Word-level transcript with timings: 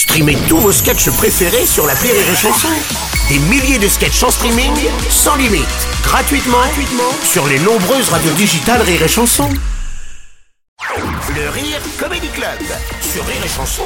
Streamez 0.00 0.38
tous 0.48 0.56
vos 0.56 0.72
sketchs 0.72 1.10
préférés 1.10 1.66
sur 1.66 1.86
la 1.86 1.92
Rire 1.92 2.14
et 2.14 2.34
Chanson. 2.34 2.68
Des 3.28 3.38
milliers 3.38 3.78
de 3.78 3.86
sketchs 3.86 4.22
en 4.22 4.30
streaming, 4.30 4.72
sans 5.10 5.36
limite, 5.36 5.66
gratuitement, 6.02 6.56
gratuitement 6.56 7.12
sur 7.22 7.46
les 7.46 7.58
nombreuses 7.58 8.08
radios 8.08 8.32
digitales 8.32 8.80
Rire 8.80 9.02
et 9.02 9.08
Chanson. 9.08 9.50
Le 11.36 11.50
Rire 11.50 11.82
Comedy 11.98 12.28
Club 12.28 12.60
sur 13.02 13.26
Rire 13.26 13.44
et 13.44 13.48
Chanson. 13.48 13.82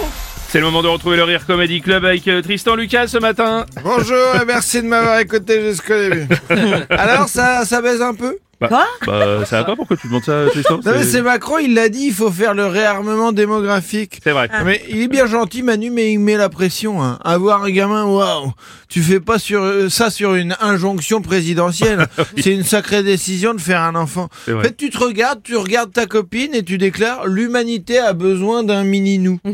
C'est 0.50 0.60
le 0.60 0.66
moment 0.66 0.84
de 0.84 0.88
retrouver 0.88 1.16
le 1.16 1.24
Rire 1.24 1.44
Comedy 1.46 1.80
Club 1.80 2.04
avec 2.04 2.28
euh, 2.28 2.42
Tristan 2.42 2.76
Lucas 2.76 3.08
ce 3.08 3.18
matin. 3.18 3.66
Bonjour 3.82 4.36
et 4.40 4.44
merci 4.46 4.82
de 4.82 4.86
m'avoir 4.86 5.18
écouté 5.18 5.62
jusqu'au 5.62 5.98
début. 5.98 6.28
Alors 6.90 7.28
ça, 7.28 7.64
ça 7.64 7.82
baise 7.82 8.00
un 8.00 8.14
peu? 8.14 8.38
Bah, 8.70 8.84
bah, 9.06 9.44
ça 9.44 9.58
va 9.58 9.64
pas 9.64 9.76
pourquoi 9.76 9.96
tu 9.96 10.06
demandes 10.08 10.24
ça 10.24 10.44
Tristan 10.50 10.76
Non 10.84 10.92
mais 10.96 11.02
C'est- 11.04 11.22
Macron, 11.22 11.58
il 11.58 11.74
l'a 11.74 11.88
dit, 11.88 12.06
il 12.08 12.12
faut 12.12 12.30
faire 12.30 12.54
le 12.54 12.66
réarmement 12.66 13.32
démographique. 13.32 14.20
C'est 14.22 14.30
vrai. 14.32 14.48
Mais 14.64 14.82
il 14.90 15.00
est 15.02 15.08
bien 15.08 15.26
gentil 15.26 15.62
Manu, 15.62 15.90
mais 15.90 16.12
il 16.12 16.18
met 16.18 16.36
la 16.36 16.48
pression. 16.48 17.02
Hein. 17.02 17.18
Avoir 17.24 17.64
un 17.64 17.70
gamin, 17.70 18.04
waouh 18.04 18.52
Tu 18.88 19.02
fais 19.02 19.20
pas 19.20 19.38
sur 19.38 19.62
euh, 19.62 19.88
ça 19.88 20.10
sur 20.10 20.34
une 20.34 20.54
injonction 20.60 21.22
présidentielle. 21.22 22.06
C'est 22.38 22.52
une 22.52 22.64
sacrée 22.64 23.02
décision 23.02 23.54
de 23.54 23.60
faire 23.60 23.80
un 23.82 23.94
enfant. 23.94 24.28
C'est 24.44 24.52
En 24.52 24.60
fait, 24.60 24.76
tu 24.76 24.90
te 24.90 24.98
regardes, 24.98 25.42
tu 25.42 25.56
regardes 25.56 25.92
ta 25.92 26.06
copine 26.06 26.54
et 26.54 26.62
tu 26.62 26.78
déclares 26.78 27.26
l'humanité 27.26 27.98
a 27.98 28.12
besoin 28.12 28.62
d'un 28.62 28.84
mini-nous. 28.84 29.38
oui, 29.44 29.52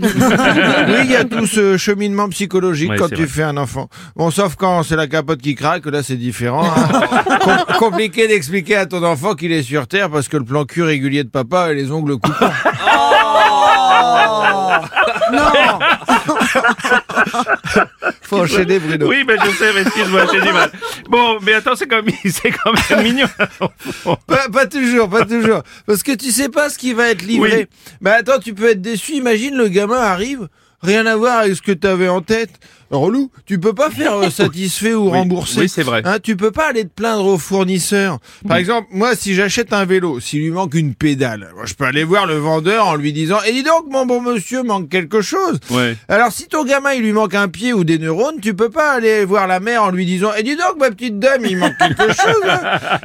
il 1.04 1.10
y 1.10 1.16
a 1.16 1.24
tout 1.24 1.46
ce 1.46 1.76
cheminement 1.76 2.28
psychologique 2.28 2.90
Ouais, 2.90 2.96
quand 2.98 3.08
tu 3.08 3.14
vrai. 3.16 3.26
fais 3.26 3.42
un 3.42 3.56
enfant. 3.56 3.88
Bon, 4.16 4.30
sauf 4.30 4.56
quand 4.56 4.82
c'est 4.82 4.96
la 4.96 5.06
capote 5.06 5.40
qui 5.40 5.54
craque, 5.54 5.86
là 5.86 6.02
c'est 6.02 6.16
différent. 6.16 6.64
hein. 6.64 7.00
Com- 7.40 7.76
compliqué 7.78 8.28
d'expliquer 8.28 8.76
à 8.76 8.86
ton 8.86 8.99
enfant 9.04 9.34
qu'il 9.34 9.52
est 9.52 9.62
sur 9.62 9.86
Terre 9.86 10.10
parce 10.10 10.28
que 10.28 10.36
le 10.36 10.44
plan 10.44 10.64
cul 10.64 10.82
régulier 10.82 11.24
de 11.24 11.28
papa 11.28 11.62
a 11.62 11.72
les 11.72 11.90
ongles 11.90 12.18
coupants. 12.18 12.50
Faut 18.22 18.38
enchaîner, 18.38 18.78
Bruno. 18.78 19.08
Oui, 19.08 19.24
mais 19.26 19.36
je 19.44 19.50
sais, 19.50 19.72
mais 19.72 19.82
excuse-moi, 19.82 20.26
j'ai 20.32 20.40
du 20.40 20.52
mal. 20.52 20.70
Bon, 21.08 21.38
mais 21.42 21.54
attends, 21.54 21.76
c'est 21.76 21.86
quand 21.86 22.02
même, 22.02 22.14
c'est 22.24 22.50
quand 22.50 22.72
même 22.90 23.02
mignon. 23.02 23.26
Pas, 24.26 24.48
pas 24.52 24.66
toujours, 24.66 25.08
pas 25.08 25.24
toujours. 25.24 25.62
Parce 25.86 26.02
que 26.02 26.12
tu 26.12 26.30
sais 26.30 26.48
pas 26.48 26.70
ce 26.70 26.78
qui 26.78 26.92
va 26.92 27.10
être 27.10 27.22
livré. 27.22 27.68
Oui. 27.70 27.96
Bah 28.00 28.14
attends, 28.18 28.38
tu 28.38 28.54
peux 28.54 28.70
être 28.70 28.80
déçu. 28.80 29.14
Imagine 29.14 29.56
le 29.56 29.68
gamin 29.68 29.98
arrive, 29.98 30.48
rien 30.82 31.06
à 31.06 31.16
voir 31.16 31.40
avec 31.40 31.56
ce 31.56 31.62
que 31.62 31.72
t'avais 31.72 32.08
en 32.08 32.20
tête. 32.20 32.50
Relou, 32.90 33.30
tu 33.46 33.58
peux 33.60 33.72
pas 33.72 33.88
faire 33.90 34.14
euh, 34.14 34.30
satisfait 34.30 34.94
ou 34.94 35.04
Oui, 35.10 35.18
remboursé. 35.18 35.60
oui, 35.60 35.68
c'est 35.68 35.82
vrai. 35.84 36.02
Hein, 36.04 36.18
tu 36.22 36.36
peux 36.36 36.50
pas 36.50 36.68
aller 36.70 36.84
te 36.84 36.88
plaindre 36.94 37.24
au 37.24 37.38
fournisseur. 37.38 38.18
Par 38.48 38.56
exemple, 38.56 38.88
moi, 38.90 39.14
si 39.14 39.34
j'achète 39.34 39.72
un 39.72 39.84
vélo, 39.84 40.18
s'il 40.18 40.40
lui 40.40 40.50
manque 40.50 40.74
une 40.74 40.94
pédale, 40.94 41.50
moi, 41.54 41.66
je 41.66 41.74
peux 41.74 41.84
aller 41.84 42.02
voir 42.02 42.26
le 42.26 42.34
vendeur 42.36 42.88
en 42.88 42.96
lui 42.96 43.12
disant, 43.12 43.38
et 43.46 43.52
dis 43.52 43.62
donc, 43.62 43.84
mon 43.90 44.06
bon 44.06 44.20
monsieur, 44.20 44.62
manque 44.64 44.88
quelque 44.88 45.20
chose. 45.20 45.60
Ouais. 45.70 45.96
Alors 46.08 46.32
si 46.32 46.48
ton 46.48 46.64
gamin 46.64 46.92
il 46.94 47.02
lui 47.02 47.12
manque 47.12 47.34
un 47.34 47.48
pied 47.48 47.72
ou 47.72 47.84
des 47.84 47.98
neurones, 47.98 48.40
tu 48.40 48.54
peux 48.54 48.70
pas 48.70 48.92
aller 48.92 49.24
voir 49.24 49.46
la 49.46 49.60
mère 49.60 49.84
en 49.84 49.90
lui 49.90 50.04
disant 50.04 50.30
"Et 50.36 50.42
dis 50.42 50.56
donc 50.56 50.76
ma 50.78 50.90
petite 50.90 51.18
dame, 51.18 51.44
il 51.48 51.56
manque 51.58 51.76
quelque 51.78 52.08
chose." 52.12 52.42
hein. 52.48 52.60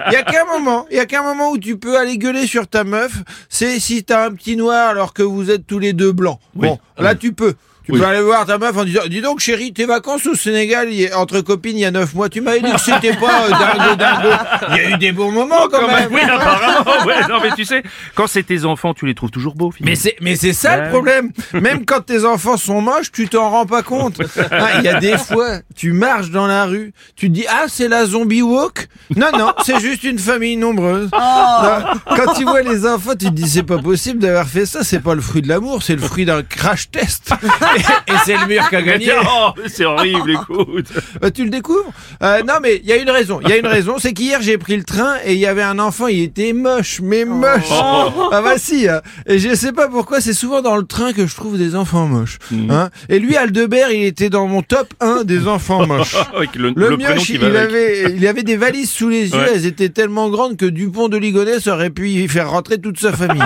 Il 0.08 0.14
y 0.14 0.16
a 0.16 0.24
qu'un 0.24 0.46
moment, 0.46 0.88
il 0.90 0.98
y 0.98 1.00
a 1.00 1.06
qu'un 1.06 1.24
moment 1.24 1.52
où 1.52 1.58
tu 1.58 1.78
peux 1.78 1.98
aller 1.98 2.18
gueuler 2.18 2.48
sur 2.48 2.68
ta 2.68 2.84
meuf, 2.84 3.24
c'est 3.50 3.80
si 3.80 4.04
t'as 4.04 4.26
un 4.28 4.32
petit 4.32 4.56
noir 4.56 4.90
alors 4.90 5.14
que 5.14 5.22
vous 5.24 5.52
êtes 5.52 5.68
tous 5.68 5.80
les 5.80 5.94
deux 5.94 6.12
blancs. 6.12 6.40
Bon, 6.56 6.80
là 6.98 7.14
tu 7.16 7.34
peux. 7.34 7.54
Tu 7.86 7.92
Oui. 7.92 8.00
peux 8.00 8.06
aller 8.06 8.22
voir 8.22 8.46
ta 8.46 8.58
meuf 8.58 8.76
en 8.78 8.84
disant 8.84 9.02
Dis 9.10 9.22
donc 9.22 9.40
chérie, 9.40 9.72
tes 9.74 9.86
vacances 9.86 10.26
au 10.26 10.36
Sénégal 10.36 10.90
entre 11.16 11.42
copines 11.42 11.78
il 11.78 11.82
y 11.82 11.86
a 11.86 11.92
neuf 11.92 12.14
mois, 12.16 12.30
tu 12.30 12.42
m'avais 12.42 12.62
dit 12.62 12.72
que 12.72 12.80
c'était 12.82 13.14
pas 13.14 13.44
euh, 13.46 13.50
dingo 13.50 13.96
dingo. 13.96 14.30
Il 14.72 14.76
y 14.76 14.80
a 14.80 14.90
eu 14.92 14.98
des 14.98 15.12
bons 15.12 15.32
moments 15.32 15.68
quand, 15.72 15.80
Quand 15.82 15.88
même. 15.88 16.10
même, 16.10 16.14
oui, 16.14 16.22
apparemment. 16.22 17.06
Ouais, 17.06 17.28
non, 17.30 17.40
mais 17.44 17.52
tu 17.56 17.64
sais, 17.66 17.84
quand 18.16 18.28
c'est 18.28 18.44
tes 18.44 18.66
enfants, 18.66 18.94
tu 18.94 19.06
les 19.06 19.14
trouves 19.14 19.30
toujours 19.32 19.54
beaux, 19.56 19.72
finalement. 19.72 19.92
Mais 19.92 19.96
c'est 19.96 20.16
mais 20.22 20.36
c'est 20.36 20.54
ça 20.54 20.78
Ouais. 20.78 20.84
le 20.86 20.90
problème. 20.90 21.32
Même 21.54 21.86
quand 21.86 22.02
tes 22.02 22.26
enfants 22.26 22.58
sont 22.58 22.82
moches, 22.82 23.12
tu 23.12 23.28
t'en 23.28 23.50
rends 23.52 23.66
pas 23.68 23.84
compte. 23.84 24.20
Hein, 24.52 24.68
Il 24.80 24.84
y 24.84 24.88
a 24.88 25.00
des 25.00 25.18
fois, 25.18 25.60
tu 25.76 25.92
marches 25.92 26.32
dans 26.32 26.48
la 26.48 26.66
rue, 26.66 26.92
tu 27.16 27.28
te 27.28 27.34
dis 27.34 27.46
ah 27.48 27.66
c'est 27.68 27.88
la 27.88 28.06
zombie 28.06 28.42
walk. 28.42 28.88
Non 29.16 29.28
non, 29.38 29.54
c'est 29.64 29.80
juste 29.80 30.04
une 30.04 30.18
famille 30.20 30.58
nombreuse. 30.58 31.10
Non, 31.14 31.84
Quand 32.16 32.34
tu 32.34 32.44
vois 32.44 32.62
les 32.62 32.86
enfants, 32.88 33.12
tu 33.12 33.26
te 33.28 33.32
dis 33.32 33.48
c'est 33.48 33.64
pas 33.64 33.78
possible 33.78 34.20
d'avoir 34.20 34.48
fait 34.48 34.66
ça. 34.66 34.84
C'est 34.84 35.00
pas 35.02 35.14
le 35.14 35.22
fruit 35.22 35.42
de 35.44 35.48
l'amour, 35.50 35.84
c'est 35.84 35.96
le 35.96 36.02
fruit 36.02 36.26
d'un 36.26 36.42
crash 36.44 36.90
test. 36.90 37.32
Et, 37.76 37.80
et 38.12 38.16
c'est 38.26 38.38
le 38.38 38.48
mur 38.48 38.68
qui 38.70 38.76
a 38.76 38.82
gagné. 38.82 39.12
Oh, 39.22 39.50
c'est 39.68 39.86
horrible, 39.86 40.32
écoute. 40.32 40.88
Bah, 41.22 41.32
tu 41.32 41.44
le 41.44 41.50
découvres 41.50 41.92
euh, 42.24 42.42
Non, 42.48 42.56
mais 42.62 42.80
il 42.84 42.90
y 42.90 42.92
a 42.92 42.98
une 42.98 43.10
raison. 43.10 43.40
Il 43.44 43.50
y 43.50 43.54
a 43.54 43.58
une 43.58 43.66
raison, 43.68 43.96
c'est 44.00 44.14
qu'hier 44.14 44.42
j'ai 44.42 44.58
pris 44.58 44.76
le 44.78 44.84
train 44.84 45.16
et 45.26 45.34
il 45.34 45.40
y 45.40 45.46
avait 45.46 45.64
un 45.64 45.80
enfant, 45.80 46.08
il 46.08 46.22
était 46.22 46.54
moche, 46.54 47.00
mais 47.02 47.26
moche. 47.26 47.70
Ah 47.72 48.42
bah 48.44 48.54
si. 48.58 48.88
hein. 48.88 49.02
Et 49.26 49.40
je 49.40 49.54
sais 49.56 49.72
pas 49.72 49.88
pourquoi, 49.88 50.22
c'est 50.22 50.34
souvent 50.34 50.62
dans 50.62 50.76
le 50.78 50.86
train 50.86 51.14
que 51.14 51.26
je 51.26 51.36
trouve 51.36 51.58
des 51.58 51.76
enfants 51.76 52.06
moches. 52.08 52.38
Hein 52.70 52.90
et 53.10 53.20
lui, 53.20 53.36
Aldebert, 53.38 53.92
il 53.92 54.04
était 54.04 54.30
dans 54.30 54.48
mon 54.48 54.62
top 54.62 54.94
1 55.00 55.24
des 55.24 55.48
enfants 55.48 55.86
moches. 55.88 56.16
Avec 56.36 56.56
le, 56.56 56.74
Le, 56.76 56.98
mioche, 56.98 57.30
il 57.30 57.44
avec. 57.44 57.56
avait, 57.58 58.14
il 58.16 58.28
avait 58.28 58.44
des 58.44 58.58
valises 58.58 58.92
sous 58.92 59.10
les 59.10 59.30
yeux, 59.30 59.36
Ouais. 59.38 59.52
elles 59.56 59.66
étaient 59.66 59.90
tellement 59.90 60.30
grandes 60.30 60.58
que 60.58 60.66
Dupont 60.66 61.08
de 61.10 61.18
Ligonnès 61.18 61.66
aurait 61.68 61.90
pu 61.90 62.10
y 62.10 62.28
faire 62.28 62.50
rentrer 62.52 62.78
toute 62.80 63.00
sa 63.00 63.12
famille. 63.14 63.42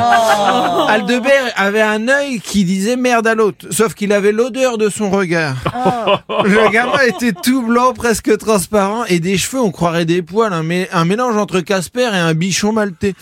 Aldebert 0.88 1.52
avait 1.56 1.82
un 1.82 2.08
œil 2.08 2.40
qui 2.40 2.64
disait 2.64 2.96
merde 2.96 3.28
à 3.28 3.36
l'autre, 3.36 3.68
sauf 3.72 3.94
qu'il 3.94 4.12
avait 4.20 4.32
l'odeur 4.34 4.78
de 4.78 4.90
son 4.90 5.10
regard. 5.10 5.56
Le 6.46 6.72
gamin 6.72 7.00
était 7.08 7.32
tout 7.32 7.62
blanc, 7.64 7.94
presque 7.94 8.38
transparent, 8.38 9.06
et 9.06 9.20
des 9.20 9.38
cheveux, 9.38 9.62
on 9.62 9.72
croirait 9.72 10.06
des 10.06 10.22
poils, 10.22 10.54
un, 10.54 10.64
mé- 10.64 10.88
un 10.92 11.06
mélange 11.06 11.38
entre 11.38 11.62
Casper 11.62 12.10
et 12.14 12.18
un 12.18 12.34
bichon 12.34 12.72
maltais. 12.74 13.14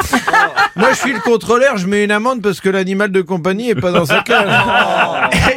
Moi, 0.76 0.90
je 0.92 0.98
suis 0.98 1.14
le 1.14 1.20
contrôleur, 1.20 1.78
je 1.78 1.88
mets 1.88 2.04
une 2.04 2.12
amende 2.12 2.42
parce 2.42 2.62
que 2.62 2.70
l'animal 2.70 3.12
de 3.12 3.22
compagnie 3.22 3.70
est 3.70 3.76
pas 3.76 3.92
dans 3.92 4.06
sa 4.06 4.22
cage. 4.22 4.48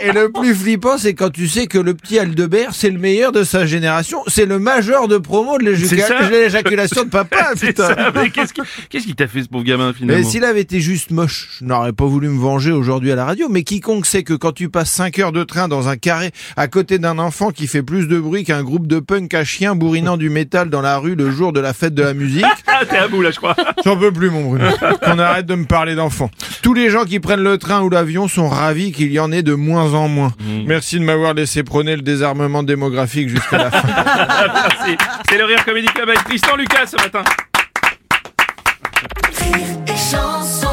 Et 0.02 0.12
le 0.12 0.30
plus 0.30 0.54
flippant, 0.54 0.96
c'est 0.98 1.14
quand 1.14 1.30
tu 1.30 1.48
sais 1.48 1.66
que 1.66 1.78
le 1.78 1.94
petit 1.94 2.18
Aldebert, 2.18 2.74
c'est 2.74 2.90
le 2.90 2.98
meilleur 2.98 3.32
de 3.32 3.44
sa 3.44 3.66
génération. 3.66 4.18
C'est 4.26 4.46
le 4.46 4.58
majeur 4.58 5.08
de 5.08 5.18
promo 5.18 5.58
de 5.58 5.64
l'éjaculation 5.64 7.04
de 7.04 7.08
papa, 7.10 7.50
C'est 7.56 7.68
putain. 7.68 7.88
ça, 7.88 7.96
mais 8.14 8.30
qu'est-ce 8.30 8.52
qui- 9.06 9.14
t'a 9.14 9.26
fait 9.26 9.42
ce 9.42 9.48
pauvre 9.48 9.64
gamin, 9.64 9.88
Mais 9.88 9.92
finalement? 9.94 10.28
s'il 10.28 10.44
avait 10.44 10.60
été 10.60 10.80
juste 10.80 11.10
moche, 11.10 11.48
je 11.58 11.64
n'aurais 11.64 11.92
pas 11.92 12.04
voulu 12.06 12.28
me 12.28 12.38
venger 12.38 12.72
aujourd'hui 12.72 13.12
à 13.12 13.16
la 13.16 13.24
radio. 13.24 13.48
Mais 13.50 13.62
quiconque 13.64 14.06
sait 14.06 14.22
que 14.22 14.34
quand 14.34 14.52
tu 14.52 14.68
passes 14.68 14.90
5 14.90 15.18
heures 15.18 15.29
de 15.32 15.44
train 15.44 15.68
dans 15.68 15.88
un 15.88 15.96
carré 15.96 16.30
à 16.56 16.68
côté 16.68 16.98
d'un 16.98 17.18
enfant 17.18 17.50
qui 17.50 17.66
fait 17.66 17.82
plus 17.82 18.08
de 18.08 18.18
bruit 18.18 18.44
qu'un 18.44 18.62
groupe 18.62 18.86
de 18.86 18.98
punk 18.98 19.34
à 19.34 19.44
chiens 19.44 19.74
bourrinant 19.74 20.16
du 20.16 20.30
métal 20.30 20.70
dans 20.70 20.80
la 20.80 20.98
rue 20.98 21.14
le 21.14 21.30
jour 21.30 21.52
de 21.52 21.60
la 21.60 21.72
fête 21.72 21.94
de 21.94 22.02
la 22.02 22.14
musique, 22.14 22.44
Ah, 22.66 22.84
t'es 22.88 22.96
à 22.96 23.08
bout, 23.08 23.20
là, 23.20 23.30
je 23.30 23.36
crois. 23.36 23.54
j'en 23.84 23.96
peux 23.96 24.12
plus 24.12 24.30
mon 24.30 24.48
Bruno. 24.48 24.64
Qu'on 25.02 25.18
arrête 25.18 25.46
de 25.46 25.54
me 25.54 25.64
parler 25.66 25.94
d'enfants. 25.94 26.30
Tous 26.62 26.72
les 26.72 26.88
gens 26.88 27.04
qui 27.04 27.20
prennent 27.20 27.42
le 27.42 27.58
train 27.58 27.82
ou 27.82 27.90
l'avion 27.90 28.28
sont 28.28 28.48
ravis 28.48 28.92
qu'il 28.92 29.12
y 29.12 29.18
en 29.18 29.32
ait 29.32 29.42
de 29.42 29.54
moins 29.54 29.92
en 29.94 30.08
moins. 30.08 30.32
Merci 30.66 30.98
de 30.98 31.04
m'avoir 31.04 31.34
laissé 31.34 31.62
prôner 31.62 31.96
le 31.96 32.02
désarmement 32.02 32.62
démographique 32.62 33.28
jusqu'à 33.28 33.58
la 33.58 33.70
fin. 33.70 33.88
Merci. 33.88 34.96
C'est 35.28 35.38
le 35.38 35.44
Rire 35.44 35.64
Club 35.64 35.76
avec 36.08 36.24
Tristan 36.24 36.56
Lucas 36.56 36.86
ce 36.86 36.96
matin. 36.96 37.22
Rire 39.38 39.66
et 39.86 39.96
chanson 39.96 40.69